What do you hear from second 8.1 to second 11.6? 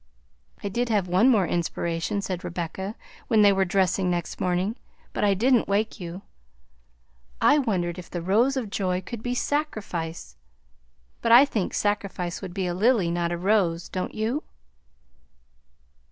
rose of joy could be sacrifice? But I